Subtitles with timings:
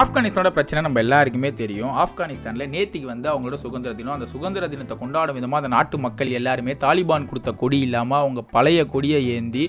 [0.00, 1.92] ஆப்கானிஸ்தானோட பிரச்சனை நம்ம எல்லாருக்குமே தெரியும்.
[2.02, 6.74] ஆப்கானிஸ்தானில் நேத்திக்கு வந்து அவங்களோட சுதந்திர தினம் அந்த சுதந்திர தினத்தை கொண்டாடும் விதமாக அந்த நாட்டு மக்கள் எல்லாருமே
[6.84, 9.64] தாலிபான் கொடுத்த கொடி இல்லாமல் அவங்க பழைய கொடியை ஏந்தி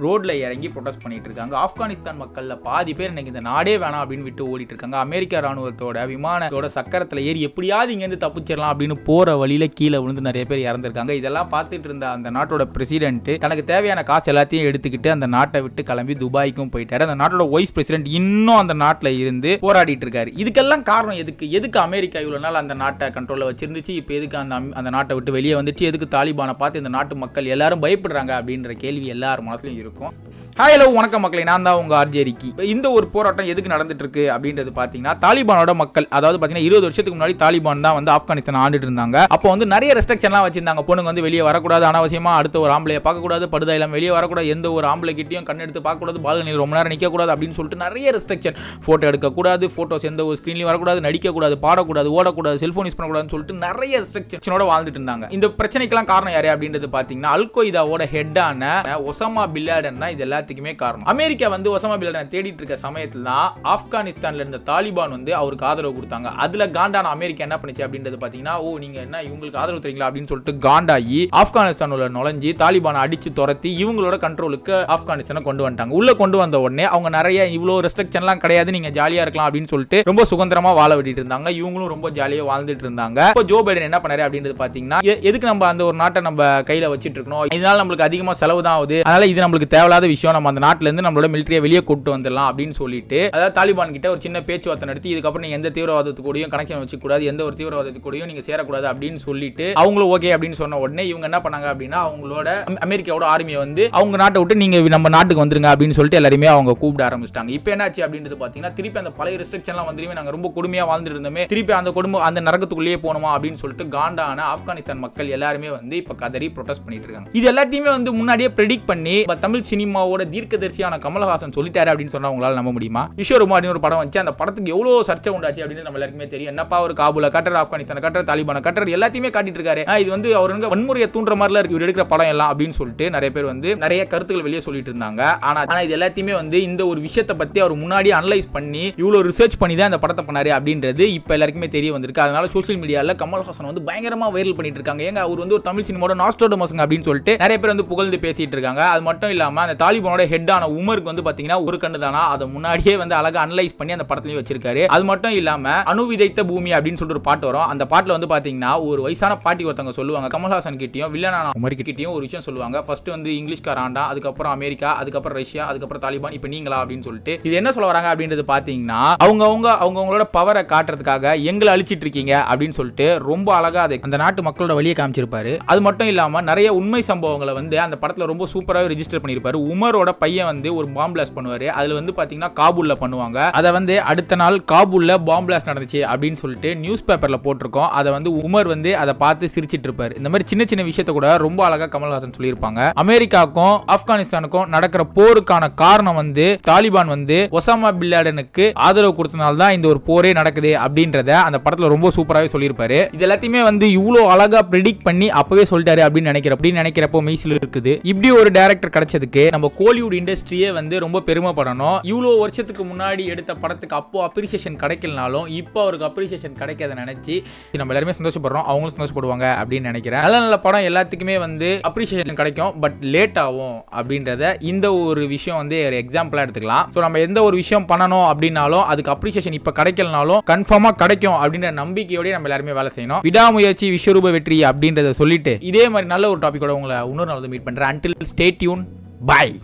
[0.00, 1.54] ரோட்டில் இறங்கி ப்ரொடெஸ்ட் பண்ணிகிட்டு இருக்காங்க.
[1.64, 4.96] ஆப்கானிஸ்தான் மக்களில் பாதி பேர் இன்னைக்கு இந்த நாடே வேணாம் அப்படின்னு விட்டு ஓடிட்டு இருக்காங்க.
[4.96, 10.62] அமெரிக்கா ராணுவத்தோட விமானத்தோட சக்கரத்தில் ஏறி எப்படியாவது இங்கேருந்து தப்பிச்சிடலாம் அப்படின்னு போகிற வழியில் கீழே விழுந்து நிறைய பேர்
[10.68, 11.14] இறந்துருக்காங்க.
[11.20, 16.16] இதெல்லாம் பார்த்துட்டு இருந்த அந்த நாட்டோட பிரசிடென்ட் தனக்கு தேவையான காசு எல்லாத்தையும் எடுத்துக்கிட்டு அந்த நாட்டை விட்டு கிளம்பி
[16.22, 17.06] துபாய்க்கும் போயிட்டாரு.
[17.08, 20.32] அந்த நாட்டோட வைஸ் பிரசிடென்ட் இன்னும் அந்த நாட்டில் இருந்து போராடிட்டு இருக்காரு.
[20.44, 21.50] இதுக்கெல்லாம் காரணம் எதுக்கு?
[21.50, 23.90] எதுக்கு அமெரிக்கா இவ்வளோ நாள் அந்த நாட்டை கண்ட்ரோலில் வச்சிருந்துச்சு?
[24.00, 25.84] இப்போ எதுக்கு அந்த அந்த நாட்டை விட்டு வெளியே வந்துச்சு?
[25.92, 28.34] எதுக்கு தாலிபானை பார்த்து இந்த நாட்டு மக்கள் எல்லாரும் பயப்படுறாங்க?
[28.40, 30.12] அப்படின்ற கேள்வி எல்லார் மனசுலையும் le coin.
[30.60, 31.42] ஹாய் ஹலோ வணக்கம் மக்களை.
[31.48, 36.36] நான் தான் உங்க ஆர்ஜேரிக்கு இந்த ஒரு போராட்டம் எதுக்கு நடந்துட்டு இருக்கு அப்படின்றது பார்த்தீங்கன்னா தாலிபானோட மக்கள் அதாவது
[36.36, 39.18] பார்த்தீங்கன்னா இருபது வருஷத்துக்கு முன்னாடி தாலிபான் தான் வந்து ஆப்கானிஸ்தான் ஆண்டுட்டு இருந்தாங்க.
[39.34, 40.82] அப்போ வந்து நிறைய ரெஸ்ட்ரிக்ஷன்லாம் வச்சிருந்தாங்க.
[40.88, 44.88] பொண்ணுங்க வந்து வெளியே வரக்கூடாது அனாவசியமா அடுத்த ஒரு ஆம்பளையை பார்க்கக்கூடாது படுதா இல்லாமல் வெளியே வரக்கூடாது எந்த ஒரு
[44.90, 49.72] ஆம்பளை கிட்டையும் கண் எடுத்து பார்க்கக்கூடாது பால்கனி ரொம்ப நேரம் நிற்கக்கூடாது அப்படின்னு சொல்லிட்டு நிறைய ரெஸ்ட்ரிக்ஷன் ஃபோட்டோ எடுக்கக்கூடாது
[49.76, 55.02] ஃபோட்டோஸ் எந்த ஒரு ஸ்க்ரீன்லையும் வரக்கூடாது நடிக்கக்கூடாது பாடக்கூடாது ஓடக்கூடாது செல்ஃபோன் யூஸ் பண்ணக்கூடாதுன்னு சொல்லிட்டு நிறைய ரெஸ்ட்ரிக்ஷனோட வாழ்ந்துட்டு
[55.02, 55.32] இருந்தாங்க.
[55.38, 58.72] இந்த பிரச்சனைக்கெல்லாம் காரணம் யாரு அப்படின்றது பார்த்தீங்கன்னா அல்கொய்தாவோட ஹெட்டான
[59.10, 61.06] ஒசாமா பில்லாடன் தான் இதெல்லாம் எல்லாத்துக்குமே காரணம்.
[61.12, 66.28] அமெரிக்கா வந்து ஒசமா பில்லனை தேடிட்டு இருக்க சமயத்தில் தான் ஆப்கானிஸ்தான்ல இருந்த தாலிபான் வந்து அவருக்கு ஆதரவு கொடுத்தாங்க.
[66.44, 70.08] அதுல காண்டான அமெரிக்கா என்ன பண்ணுச்சு அப்படின்றது பார்த்தீங்கன்னா ஓ நீங்க என்ன இவங்களுக்கு ஆதரவு தரீங்களா?
[70.10, 75.96] அப்படின்னு சொல்லிட்டு காண்டாகி ஆப்கானிஸ்தானுள்ள நுழைஞ்சு தாலிபானை அடிச்சு துரத்தி இவங்களோட கண்ட்ரோலுக்கு ஆப்கானிஸ்தானை கொண்டு வந்துட்டாங்க.
[76.00, 80.24] உள்ள கொண்டு வந்த உடனே அவங்க நிறைய இவ்வளோ ரெஸ்ட்ரிக்ஷன்லாம் கிடையாது நீங்க ஜாலியா இருக்கலாம் அப்படின்னு சொல்லிட்டு ரொம்ப
[80.32, 81.48] சுதந்திரமா வாழ விட்டுட்டு இருந்தாங்க.
[81.60, 83.20] இவங்களும் ரொம்ப ஜாலியா வாழ்ந்துட்டு இருந்தாங்க.
[83.34, 87.18] இப்போ ஜோ பைடன் என்ன பண்ணாரு அப்படின்றது பாத்தீங்கன்னா எதுக்கு நம்ம அந்த ஒரு நாட்டை நம்ம கையில வச்சிட்டு
[87.18, 87.40] இருக்கணும்?
[87.58, 88.98] இதனால நம்மளுக்கு அதிகமா செலவு தான் ஆகுது.
[89.06, 90.31] அதனால இது நம்மளுக்கு தேவையில்லாத விஷயம்.
[90.36, 94.40] நம்ம அந்த நாட்டிலேருந்து நம்மளோட மிலிட்டரியை வெளியே கூட்டு வந்துடலாம் அப்படின்னு சொல்லிட்டு அதாவது தாலிபான் கிட்ட ஒரு சின்ன
[94.48, 98.88] பேச்சுவார்த்தை நடத்தி இதுக்கப்புறம் நீங்கள் எந்த தீவிரவாதத்து கூடயும் கனெக்ஷன் வச்சுக்கூடாது எந்த ஒரு தீவிரவாதத்து கூடயும் நீங்க சேரக்கூடாது
[98.92, 102.48] அப்படின்னு சொல்லிட்டு அவங்களும் ஓகே அப்படின்னு சொன்ன உடனே இவங்க என்ன பண்ணாங்க அப்படின்னா அவங்களோட
[102.86, 107.02] அமெரிக்காவோட ஆர்மியை வந்து அவங்க நாட்டை விட்டு நீங்க நம்ம நாட்டுக்கு வந்துருங்க அப்படின்னு சொல்லிட்டு எல்லாருமே அவங்க கூப்பிட
[107.08, 107.50] ஆரம்பிச்சிட்டாங்க.
[107.58, 111.72] இப்போ என்னாச்சு அப்படின்றது பாத்தீங்கன்னா திருப்பி அந்த பழைய ரெஸ்ட்ரிக்ஷன்லாம் வந்துருமே நாங்க ரொம்ப கொடுமையா வாழ்ந்துட்டு இருந்தோமே திருப்பி
[111.80, 116.84] அந்த குடும்பம் அந்த நரகத்துக்குள்ளேயே போகணுமா அப்படின்னு சொல்லிட்டு காண்டான ஆப்கானிஸ்தான் மக்கள் எல்லாருமே வந்து இப்போ கதறி ப்ரொடெஸ்ட்
[116.84, 117.28] பண்ணிட்டு இருக்காங்க.
[117.38, 122.72] இது எல்லாத்தையுமே வந்து முன்னாடியே ப்ரெடிக்ட் பண்ணி தமிழ் சினிமாவோட தீர்க்கதரிசியான கமலஹாசன் சொல்லிட்டாரு அப்படின்னு சொன்னா உங்களால் நம்ப
[122.72, 123.10] முடியுமா?
[123.16, 126.52] விஸ்வகுமாரின் ஒரு படம் வச்சு அந்த படத்துக்கு எவ்வளவு சர்ச்சை உண்டாச்சு அப்படின்னு நம்ம எல்லாருக்குமே தெரியும்.
[126.54, 129.98] என்னப்பா ஒரு காபூல கட்டர் ஆப்கானிஸ்தான் கட்டர் தாலிபான கட்டர் எல்லாத்தையுமே காட்டிட்டு இருக்காரு.
[129.98, 131.76] இது வந்து அவருங்க வந்து வன்முறையை தூண்டுற மாதிரிலாம் இருக்கு.
[131.76, 135.22] இவர் எடுக்கிற படம் எல்லாம் அப்படின்னு சொல்லிட்டு நிறைய பேர் வந்து நிறைய கருத்துக்கள் வெளியே சொல்லிட்டு இருந்தாங்க.
[135.40, 139.56] ஆனா ஆனா இது எல்லாத்தையுமே வந்து இந்த ஒரு விஷயத்தை பத்தி அவர் முன்னாடி அனலைஸ் பண்ணி இவ்வளவு ரிசர்ச்
[139.58, 142.22] பண்ணி தான் இந்த படத்தை பண்ணாரு அப்படின்றது இப்ப எல்லாருக்குமே தெரிய வந்திருக்கு.
[142.22, 145.02] அதனால சோஷியல் மீடியால கமல்ஹாசன் வந்து பயங்கரமா வைரல் பண்ணிட்டு இருக்காங்க.
[145.02, 148.82] ஏங்க அவர் வந்து ஒரு தமிழ் சினிமாவோட நாஸ்டோடமஸ்ங்க அப்படின்னு சொல்லிட்டு நிறைய பேர் வந்து புகழ்ந்து பேசிட்டு இருக்காங்க.
[148.88, 149.74] அது மட்டும் இல்லாம அந்த
[150.12, 152.22] தாலிபானோட ஹெட்டான உமருக்கு வந்து பார்த்தீங்கன்னா ஒரு கண்ணு தானா?
[152.34, 154.82] அதை முன்னாடியே வந்து அழகா அனலைஸ் பண்ணி அந்த படத்துலயும் வச்சிருக்காரு.
[154.94, 157.68] அது மட்டும் இல்லாமல் அணு விதைத்த பூமி அப்படின்னு சொல்லிட்டு ஒரு பாட்டு வரும்.
[157.72, 162.22] அந்த பாட்டில் வந்து பார்த்தீங்கன்னா ஒரு வயசான பாட்டி ஒருத்தவங்க சொல்லுவாங்க கமல்ஹாசன் கிட்டையும் வில்லனான உமர் கிட்டையும் ஒரு
[162.26, 162.76] விஷயம் சொல்லுவாங்க.
[162.86, 167.54] ஃபர்ஸ்ட் வந்து இங்கிலீஷ்கார ஆண்டா அதுக்கப்புறம் அமெரிக்கா அதுக்கப்புறம் ரஷ்யா அதுக்கப்புறம் தாலிபான் இப்போ நீங்களா அப்படின்னு சொல்லிட்டு இது
[167.60, 173.08] என்ன சொல்ல வராங்க அப்படின்றது பார்த்தீங்கன்னா அவங்க அவங்க அவங்கவுங்களோட பவரை காட்டுறதுக்காக எங்களை அழிச்சிட்டு இருக்கீங்க அப்படின்னு சொல்லிட்டு
[173.30, 175.54] ரொம்ப அழகாக அதை அந்த நாட்டு மக்களோட வழியை காமிச்சிருப்பாரு.
[175.72, 180.48] அது மட்டும் இல்லாமல் நிறைய உண்மை சம்பவங்களை வந்து அந்த படத்தில் ரொம்ப சூப்பராகவே ரிஜிஸ்டர் பண்ணியிருப்பாரு உமரோட பையன்
[180.50, 181.66] வந்து ஒரு பாம் பிளாஸ்ட் பண்ணுவாரு.
[181.78, 183.38] அதுல வந்து பாத்தீங்கன்னா காபூல்ல பண்ணுவாங்க.
[183.58, 187.88] அதை வந்து அடுத்த நாள் காபூல்ல பாம் பிளாஸ்ட் நடந்துச்சு அப்படின்னு சொல்லிட்டு நியூஸ் பேப்பர்ல போட்டிருக்கோம்.
[187.98, 190.16] அதை வந்து உமர் வந்து அதை பார்த்து சிரிச்சிட்டு இருப்பாரு.
[190.20, 192.80] இந்த மாதிரி சின்ன சின்ன விஷயத்த கூட ரொம்ப அழகா கமல்ஹாசன் சொல்லியிருப்பாங்க.
[193.04, 200.02] அமெரிக்காவுக்கும் ஆப்கானிஸ்தானுக்கும் நடக்கிற போருக்கான காரணம் வந்து தாலிபான் வந்து ஒசாமா பில்லாடனுக்கு ஆதரவு கொடுத்தனால தான் இந்த ஒரு
[200.08, 203.00] போரே நடக்குது அப்படின்றத அந்த படத்துல ரொம்ப சூப்பராகவே சொல்லியிருப்பாரு.
[203.16, 207.92] இது எல்லாத்தையுமே வந்து இவ்வளோ அழகா ப்ரிடிக்ட் பண்ணி அப்பவே சொல்லிட்டாரு அப்படின்னு நினைக்கிற அப்படின்னு நினைக்கிறப்போ மெய்சில் இருக்குது
[208.10, 211.96] இப்படி ஒரு டேரக்டர் கிடைச்சதுக்கு நம்ம கோலிவுட் இண்டஸ்ட்ரியே வந்து ரொம்ப பெருமைப்படணும்.
[212.10, 217.34] இவ்வளோ வருஷத்துக்கு முன்னாடி எடுத்த படத்துக்கு அப்போ அப்ரிசியேஷன் கிடைக்கலனாலும் இப்போ அவருக்கு அப்ரிசியேஷன் கிடைக்காத நினச்சி
[217.80, 220.22] நம்ம எல்லாருமே சந்தோஷப்படுறோம் அவங்களும் சந்தோஷப்படுவாங்க அப்படின்னு நினைக்கிறேன்.
[220.26, 225.78] நல்ல நல்ல படம் எல்லாத்துக்குமே வந்து அப்ரிசியேஷன் கிடைக்கும் பட் லேட் ஆகும் அப்படின்றத இந்த ஒரு விஷயம் வந்து
[225.88, 226.86] ஒரு எக்ஸாம்பிளாக எடுத்துக்கலாம்.
[226.94, 232.34] ஸோ நம்ம எந்த ஒரு விஷயம் பண்ணணும் அப்படின்னாலும் அதுக்கு அப்ரிசியேஷன் இப்போ கிடைக்கலனாலும் கன்ஃபார்மாக கிடைக்கும் அப்படின்ற நம்பிக்கையோடய
[232.36, 233.22] நம்ம எல்லாருமே வேலை செய்யணும்.
[233.28, 237.92] விடாமுயற்சி விஸ்வரூப வெற்றி அப்படின்றத சொல்லிட்டு இதே மாதிரி நல்ல ஒரு டாபிக்கோட உங்களை இன்னொரு நாள் மீட் பண்ணுறேன்
[237.92, 238.84] அன்டில் ஸ்டேட் யூன்
[239.30, 239.54] பாய்